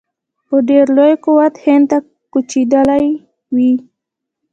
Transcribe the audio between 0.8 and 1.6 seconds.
لوی قوت